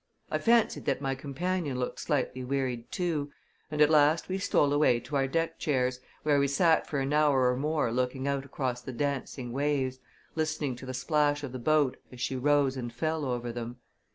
I 0.31 0.39
fancied 0.39 0.85
that 0.85 0.99
my 0.99 1.13
companion 1.13 1.77
looked 1.77 1.99
slightly 1.99 2.43
wearied, 2.43 2.91
too, 2.91 3.31
and 3.69 3.81
at 3.83 3.91
last 3.91 4.29
we 4.29 4.39
stole 4.39 4.73
away 4.73 4.99
to 4.99 5.15
our 5.15 5.27
deck 5.27 5.59
chairs, 5.59 5.99
where 6.23 6.39
we 6.39 6.47
sat 6.47 6.87
for 6.87 6.99
an 6.99 7.13
hour 7.13 7.47
or 7.51 7.55
more 7.55 7.91
looking 7.91 8.27
out 8.27 8.43
across 8.43 8.81
the 8.81 8.93
dancing 8.93 9.53
waves, 9.53 9.99
listening 10.33 10.75
to 10.77 10.87
the 10.87 10.95
splash 10.95 11.43
of 11.43 11.51
the 11.51 11.59
boat 11.59 11.97
as 12.11 12.19
she 12.19 12.35
rose 12.35 12.75
and 12.75 12.91
fell 12.91 13.25
over 13.25 13.51
them. 13.51 13.77